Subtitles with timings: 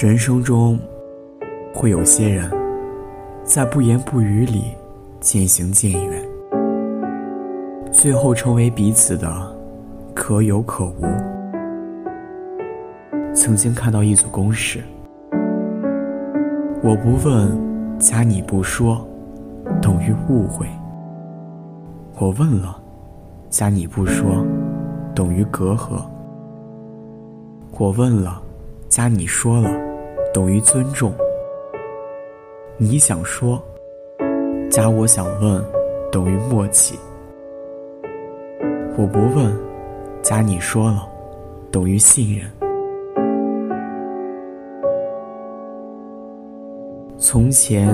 [0.00, 0.78] 人生中，
[1.74, 2.48] 会有些人，
[3.42, 4.66] 在不言不语里
[5.18, 6.24] 渐行渐远，
[7.90, 9.28] 最后成为彼此的
[10.14, 11.02] 可有可无。
[13.34, 14.84] 曾经看到一组公式：
[16.80, 19.04] 我不问，加你不说，
[19.82, 20.68] 等于误会；
[22.20, 22.80] 我问了，
[23.50, 24.46] 加你不说，
[25.12, 26.00] 等于隔阂；
[27.76, 28.40] 我问了，
[28.88, 29.87] 加你说了。
[30.32, 31.12] 等于尊重。
[32.76, 33.60] 你想说，
[34.70, 35.64] 加我想问，
[36.12, 36.98] 等于默契。
[38.96, 39.52] 我不问，
[40.22, 41.08] 加你说了，
[41.70, 42.50] 等于信任。
[47.16, 47.88] 从前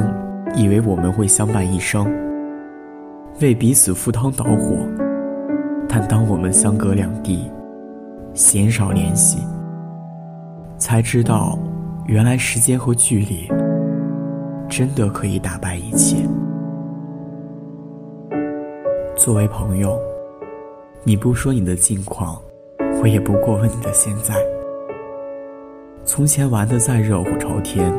[0.55, 2.07] 以为我们会相伴一生，
[3.41, 4.77] 为彼此赴汤蹈火，
[5.89, 7.51] 但当我们相隔两地，
[8.35, 9.39] 鲜少联系，
[10.77, 11.59] 才知道。
[12.07, 13.49] 原来时间和距离
[14.69, 16.17] 真的可以打败一切。
[19.17, 19.99] 作为朋友，
[21.03, 22.41] 你不说你的近况，
[23.01, 24.35] 我也不过问你的现在。
[26.05, 27.91] 从前玩的再热火朝天，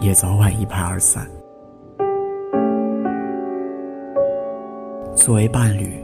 [0.00, 1.26] 也早晚一拍而散。
[5.14, 6.02] 作为伴侣，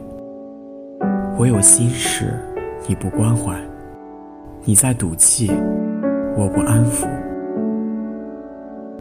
[1.35, 2.39] 我有心事
[2.87, 3.59] 你不关怀，
[4.63, 5.51] 你在赌气。
[6.37, 7.07] 我不安抚。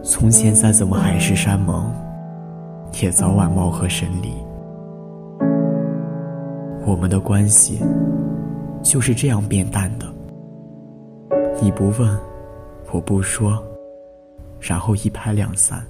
[0.05, 1.93] 从前再怎么海誓山盟，
[3.03, 4.33] 也早晚貌合神离。
[6.87, 7.81] 我们的关系
[8.85, 10.07] 就是这样变淡的。
[11.61, 12.17] 你不问，
[12.93, 13.61] 我不说，
[14.61, 15.85] 然后一拍两散。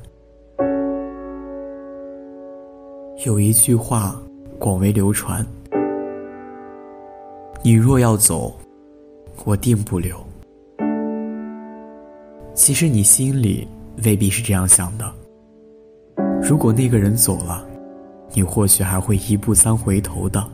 [3.27, 4.19] 有一句话
[4.59, 5.45] 广为流传：
[7.63, 8.55] 你若要走，
[9.45, 10.17] 我定不留。
[12.55, 13.67] 其实你心里
[14.05, 15.13] 未必是这样想的。
[16.41, 17.67] 如果那个人走了，
[18.33, 20.47] 你或许还会一步三回头的，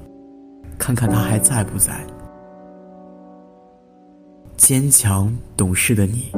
[0.78, 1.92] 看看他还在不在。
[4.56, 6.30] 坚强懂事的你，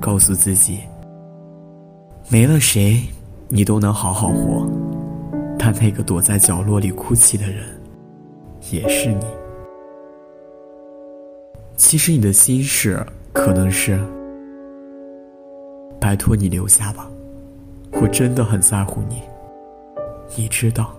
[0.00, 0.80] 告诉自己，
[2.28, 3.00] 没了谁，
[3.48, 4.68] 你都能好好活。
[5.58, 7.64] 但那个躲在角落里哭泣的人，
[8.70, 9.24] 也是你。
[11.76, 13.98] 其实你的心事，可能是。
[16.06, 17.10] 拜托你留下吧，
[18.00, 19.20] 我真的很在乎你。
[20.36, 20.94] 你知道，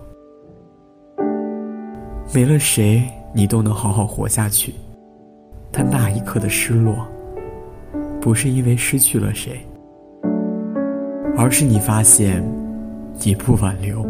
[2.30, 3.02] 没了谁
[3.32, 4.74] 你都能好好活下去。
[5.72, 7.08] 但那一刻的失落，
[8.20, 9.58] 不是因为失去了谁，
[11.38, 12.44] 而是你发现，
[13.24, 14.04] 你不挽留，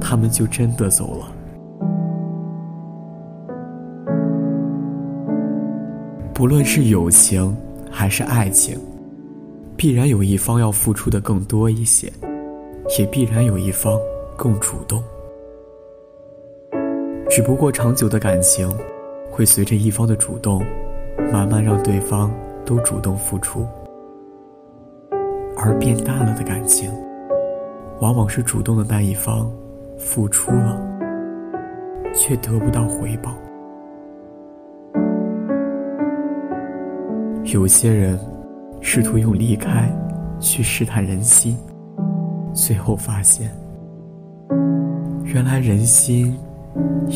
[0.00, 1.26] 他们就真的走了。
[6.32, 7.54] 不论是友情
[7.90, 8.80] 还是爱情。
[9.78, 12.12] 必然有一方要付出的更多一些，
[12.98, 13.96] 也必然有一方
[14.36, 15.00] 更主动。
[17.30, 18.68] 只不过长久的感情，
[19.30, 20.60] 会随着一方的主动，
[21.32, 22.28] 慢慢让对方
[22.64, 23.60] 都主动付出；
[25.56, 26.92] 而变淡了的感情，
[28.00, 29.48] 往往是主动的那一方
[29.96, 30.76] 付出了，
[32.12, 33.32] 却得不到回报。
[37.44, 38.18] 有些人。
[38.80, 39.90] 试图用离开
[40.40, 41.58] 去试探人心，
[42.54, 43.50] 最后发现，
[45.24, 46.38] 原来人心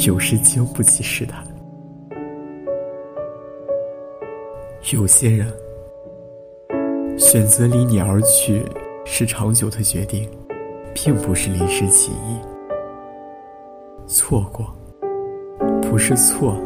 [0.07, 1.43] 有时经不起试探。
[4.93, 5.47] 有些人
[7.17, 8.65] 选择离你而去
[9.05, 10.29] 是长久的决定，
[10.93, 12.37] 并不是临时起意。
[14.07, 14.67] 错过
[15.81, 16.61] 不是错了，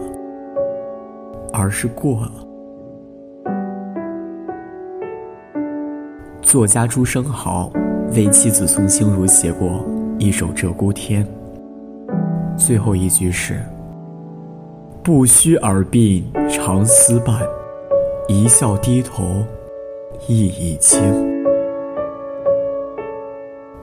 [1.52, 2.45] 而是过了。
[6.46, 7.68] 作家朱生豪
[8.12, 9.84] 为妻子宋清如写过
[10.16, 11.26] 一首《鹧鸪天》，
[12.56, 13.60] 最后一句是
[15.02, 17.42] ：“不须耳鬓长厮伴，
[18.28, 19.24] 一笑低头
[20.28, 21.02] 意已清。”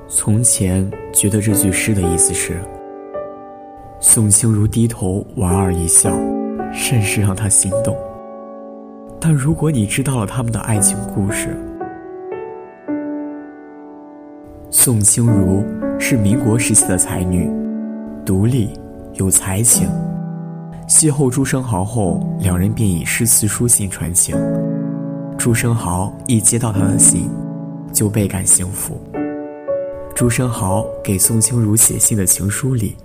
[0.07, 2.61] 从前觉得这句诗的意思是，
[3.99, 6.09] 宋清如低头莞尔一笑，
[6.71, 7.93] 甚是让他心动。
[9.19, 11.57] 但如果你知道了他们的爱情故事，
[14.75, 15.63] 宋清如
[15.99, 17.47] 是民国时期的才女，
[18.25, 18.71] 独立
[19.13, 19.87] 有才情。
[20.89, 24.35] 邂逅朱生豪后，两人便以诗词书信传情。
[25.37, 27.29] 朱生豪一接到他的信，
[27.93, 28.99] 就倍感幸福。
[30.15, 32.97] 朱生豪给宋清如写信的情书里，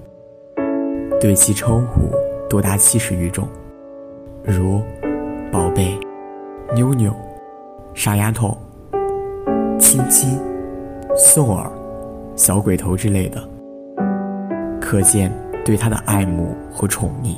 [1.21, 2.09] 对其称呼
[2.49, 3.47] 多达七十余种，
[4.43, 4.81] 如
[5.53, 5.99] “宝贝
[6.75, 7.14] ”“妞妞
[7.93, 8.56] ”“傻丫头、
[9.79, 10.37] 亲亲、
[11.20, 11.69] 宋儿、
[12.37, 13.43] 小鬼头之类的，
[14.81, 15.32] 可见
[15.65, 17.37] 对他的爱慕和宠溺。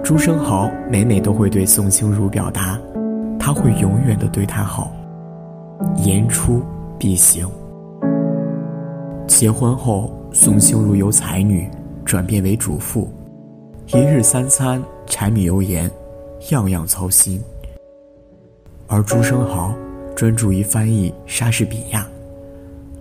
[0.00, 2.78] 朱生豪每每都会对宋清如表达，
[3.36, 4.92] 他会永远的对她好，
[5.96, 6.62] 言出
[7.00, 7.50] 必行。
[9.26, 11.68] 结婚后，宋清如由才女
[12.04, 13.10] 转变为主妇，
[13.88, 15.90] 一日三餐、柴米油盐，
[16.52, 17.42] 样样操心。
[18.86, 19.74] 而朱生豪
[20.22, 22.06] 专注于翻译莎士比亚，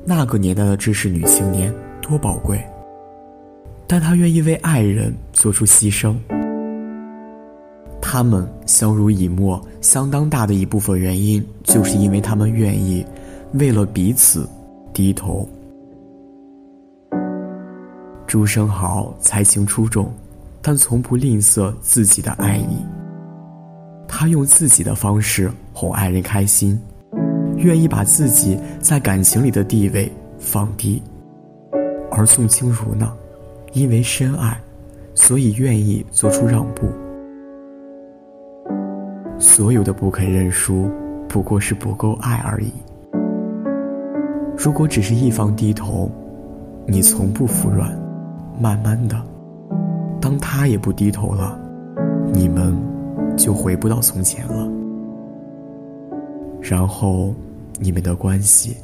[0.04, 1.72] 那个年代的知识女青年
[2.02, 2.60] 多宝贵，
[3.86, 6.16] 但她愿意为爱人做出牺牲。
[8.02, 13.06] 他们相濡以沫，相当大的一部分原因，就是因为他们愿意
[13.54, 14.50] 为了彼此
[14.92, 15.48] 低头。
[18.26, 20.12] 朱生豪才情出众，
[20.60, 22.84] 但从不吝啬自己的爱意。
[24.08, 26.82] 他用自己的方式哄爱人开心，
[27.62, 31.02] 愿意把自己在感情里的地位放低。
[32.12, 33.14] 而宋清如呢，
[33.74, 34.60] 因为深爱，
[35.16, 36.88] 所以愿意做出让步。
[39.40, 40.90] 所有的不肯认输，
[41.28, 42.72] 不过是不够爱而已。
[44.58, 46.12] 如果只是一方低头，
[46.86, 47.92] 你从不服软，
[48.60, 49.22] 慢慢的，
[50.20, 51.60] 当他也不低头了，
[52.34, 52.76] 你们。
[53.38, 54.70] 就回不到从前了，
[56.60, 57.34] 然后
[57.84, 58.78] 你们的关系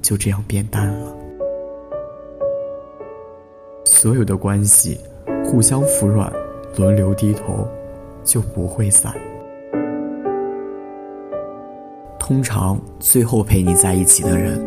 [0.00, 1.12] 就这样变淡了。
[3.84, 5.00] 所有的关系
[5.44, 6.32] 互相服软，
[6.76, 7.66] 轮流低头，
[8.22, 9.12] 就不会散。
[12.20, 14.60] 通常最后陪你在一起的人，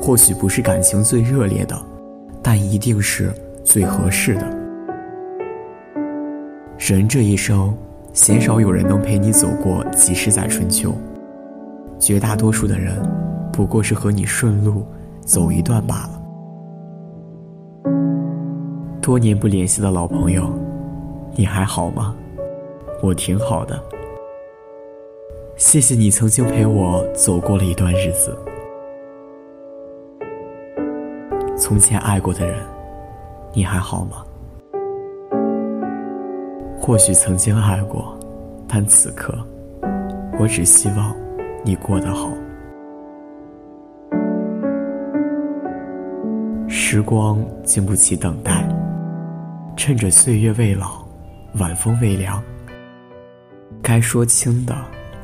[0.00, 1.76] 或许不是感情最热烈的，
[2.40, 3.32] 但一定是
[3.64, 4.42] 最合适的。
[6.78, 7.76] 人这一生。
[8.12, 10.90] 鲜少有人能陪你走过几十载春秋，
[11.98, 12.94] 绝大多数的人，
[13.52, 14.86] 不过是和你顺路
[15.20, 16.22] 走一段罢了。
[19.00, 20.50] 多年不联系的老朋友，
[21.34, 22.14] 你还好吗？
[23.02, 23.80] 我挺好的。
[25.56, 28.36] 谢谢你曾经陪我走过了一段日子。
[31.56, 32.58] 从前爱过的人，
[33.52, 34.24] 你还好吗？
[36.78, 38.16] 或许曾经爱过，
[38.68, 39.34] 但此刻，
[40.38, 41.16] 我只希望
[41.66, 42.32] 你过得好。
[46.68, 48.64] 时光经不起等待，
[49.76, 51.04] 趁着岁月未老，
[51.58, 52.40] 晚风未凉。
[53.82, 54.76] 该说清的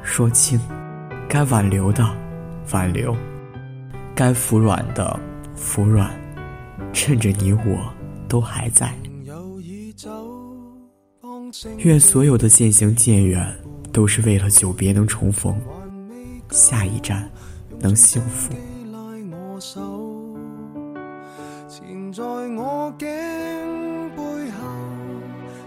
[0.02, 0.58] 说清，
[1.28, 2.04] 该挽留的
[2.72, 3.16] 挽留，
[4.12, 5.18] 该服软的
[5.54, 6.10] 服软，
[6.92, 7.78] 趁着你我
[8.28, 8.92] 都还在。
[11.78, 13.46] 愿所有的渐行渐远，
[13.92, 15.56] 都是为了久别能重逢，
[16.52, 17.28] 下一站
[17.80, 18.52] 能幸福。
[21.68, 23.08] 缠在我颈
[24.14, 24.68] 背后，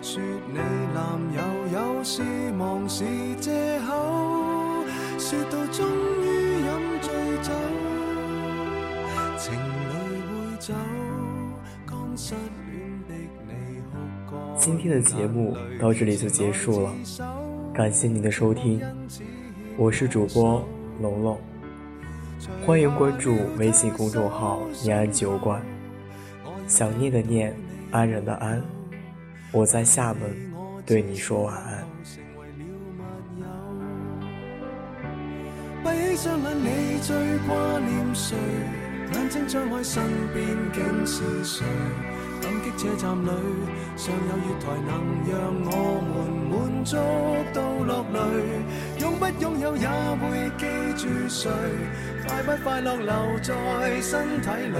[0.03, 0.21] 说
[0.53, 0.59] 你
[0.93, 1.39] 男友
[1.73, 2.21] 有事
[2.51, 3.03] 忙是
[3.41, 4.85] 借口，
[5.17, 5.87] 说到终
[6.21, 6.23] 于
[6.61, 6.69] 饮
[7.01, 7.11] 醉
[7.41, 7.51] 酒，
[9.39, 9.91] 情侣
[10.21, 10.73] 会走，
[11.87, 13.15] 刚失恋的
[13.47, 13.51] 你
[13.89, 13.97] 哭
[14.29, 14.55] 过。
[14.59, 16.93] 今天的节目到这里就结束了，
[17.73, 18.79] 感谢您的收听，
[19.77, 20.63] 我是主播
[21.01, 21.37] 龙龙，
[22.65, 25.61] 欢迎关注微信公众号“念安酒馆”，
[26.67, 27.53] 想念的念，
[27.91, 28.61] 安然的安，
[29.51, 30.21] 我在厦门
[30.85, 31.85] 对你说晚安。
[42.45, 43.29] 感激车站里
[43.97, 44.91] 尚有月台，能
[45.25, 45.33] 让
[45.65, 45.73] 我
[46.05, 46.13] 们
[46.51, 46.53] 满
[46.85, 46.95] 足
[47.51, 48.17] 到落泪。
[48.99, 49.87] 拥不拥有也
[50.21, 50.23] 会
[50.55, 50.63] 记
[50.95, 51.49] 住谁？
[52.27, 54.77] 快不快乐留在身体里？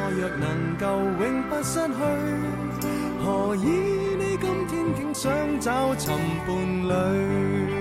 [0.00, 0.86] 爱若能够
[1.22, 1.92] 永不失去，
[3.22, 3.66] 何以
[4.16, 6.14] 你今天竟想找寻
[6.46, 6.48] 伴
[6.88, 7.77] 侣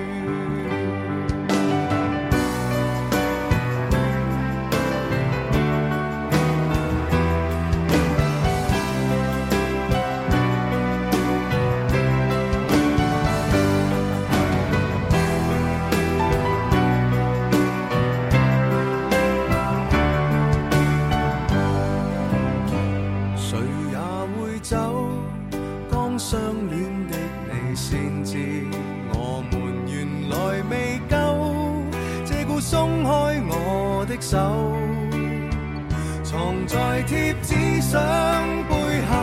[34.19, 34.37] 手
[36.23, 38.01] 藏在贴纸相
[38.67, 38.75] 背
[39.09, 39.15] 后，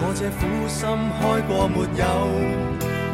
[0.00, 0.86] 我这苦心
[1.18, 2.04] 开过没有？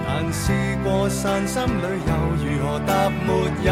[0.04, 0.52] 但试
[0.82, 2.12] 过散心旅游，
[2.42, 3.28] 如何答没
[3.62, 3.70] 有？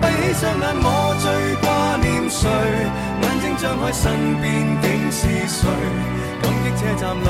[0.00, 0.88] 闭起双眼，我
[1.20, 1.24] 最
[1.60, 1.68] 挂
[2.00, 2.48] 念谁？
[3.22, 4.02] 眼睛张开，身
[4.40, 4.44] 边
[4.80, 5.68] 竟是谁？
[6.40, 7.26] 感激车站里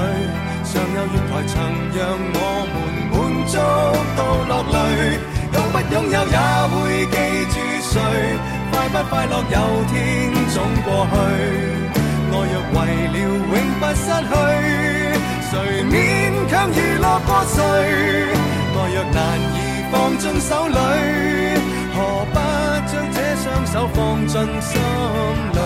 [0.63, 1.53] 尚有月台，曾
[1.97, 1.99] 让
[2.33, 2.39] 我
[2.71, 2.77] 们
[3.11, 3.53] 满足
[4.17, 4.79] 到落泪。
[5.53, 6.39] 拥不拥有也
[6.69, 6.75] 会
[7.07, 7.17] 记
[7.51, 7.95] 住谁？
[8.73, 9.57] 快不快乐有
[9.91, 9.95] 天
[10.55, 11.15] 总过去。
[12.33, 12.77] 爱若为
[13.13, 14.33] 了永不失去，
[15.51, 15.53] 谁
[15.85, 15.93] 勉
[16.49, 17.59] 强娱乐过谁？
[18.73, 19.19] 爱若难
[19.57, 19.59] 以
[19.91, 20.79] 放进手里，
[21.93, 21.97] 何
[22.33, 22.37] 不
[22.87, 24.71] 将这双手放进心
[25.53, 25.59] 里？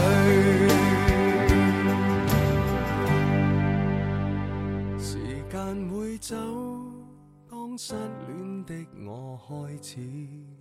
[4.99, 5.07] 时
[5.51, 5.55] 间
[5.91, 6.35] 会走，
[7.51, 7.93] 当失
[8.27, 8.35] 恋
[8.67, 8.75] 的
[9.07, 10.01] 我开始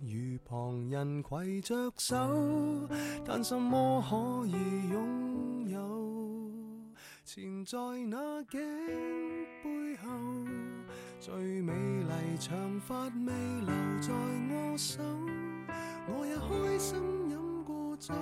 [0.02, 2.16] 与旁人携着手，
[3.24, 4.52] 但什么可以
[4.90, 5.78] 拥有？
[7.24, 8.60] 缠在那颈
[9.62, 10.08] 背后，
[11.18, 14.12] 最美丽长发未留在
[14.50, 15.02] 我手，
[16.06, 18.12] 我也开心饮过酒。